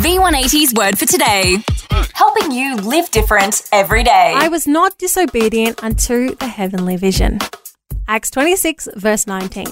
[0.00, 1.58] V180's word for today.
[2.14, 4.32] Helping you live different every day.
[4.34, 7.38] I was not disobedient unto the heavenly vision.
[8.08, 9.66] Acts 26, verse 19.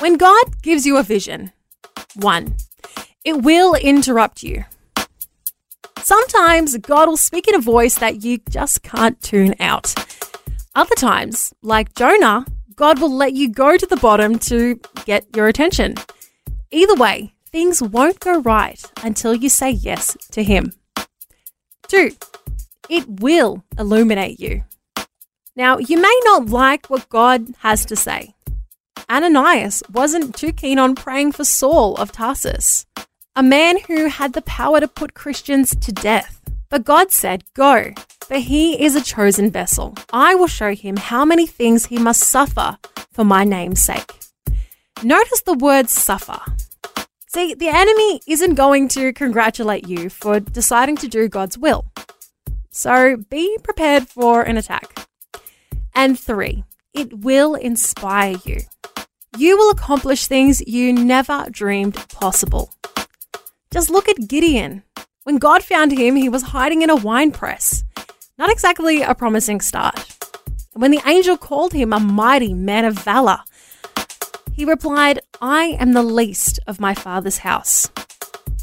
[0.00, 1.52] When God gives you a vision,
[2.14, 2.56] one,
[3.26, 4.64] it will interrupt you.
[5.98, 9.94] Sometimes God will speak in a voice that you just can't tune out.
[10.74, 15.46] Other times, like Jonah, God will let you go to the bottom to get your
[15.46, 15.96] attention.
[16.70, 20.74] Either way, things won't go right until you say yes to Him.
[21.88, 22.10] Two,
[22.90, 24.64] it will illuminate you.
[25.56, 28.34] Now, you may not like what God has to say.
[29.08, 32.84] Ananias wasn't too keen on praying for Saul of Tarsus,
[33.34, 36.42] a man who had the power to put Christians to death.
[36.68, 39.94] But God said, Go, for he is a chosen vessel.
[40.12, 42.76] I will show him how many things he must suffer
[43.10, 44.12] for my name's sake.
[45.02, 46.40] Notice the word suffer.
[47.36, 51.84] See, the enemy isn't going to congratulate you for deciding to do God's will.
[52.70, 55.06] So be prepared for an attack.
[55.94, 56.64] And three,
[56.94, 58.60] it will inspire you.
[59.36, 62.72] You will accomplish things you never dreamed possible.
[63.70, 64.82] Just look at Gideon.
[65.24, 67.84] When God found him, he was hiding in a wine press.
[68.38, 70.16] Not exactly a promising start.
[70.72, 73.40] When the angel called him a mighty man of valor,
[74.56, 77.90] he replied, I am the least of my father's house.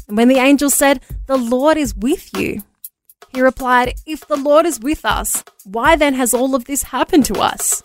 [0.08, 2.62] And when the angel said, The Lord is with you,
[3.32, 7.24] he replied, If the Lord is with us, why then has all of this happened
[7.26, 7.80] to us?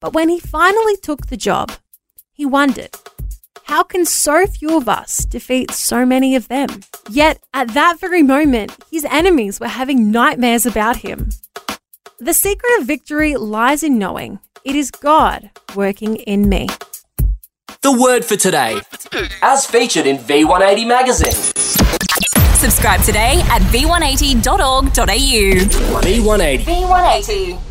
[0.00, 1.70] But when he finally took the job,
[2.32, 2.96] he wondered,
[3.64, 6.68] How can so few of us defeat so many of them?
[7.10, 11.28] Yet at that very moment, his enemies were having nightmares about him.
[12.18, 16.68] The secret of victory lies in knowing it is God working in me.
[17.80, 18.80] The word for today,
[19.40, 21.30] as featured in V180 magazine.
[22.56, 24.90] Subscribe today at v180.org.au.
[26.02, 26.64] V180.
[26.64, 27.67] V180.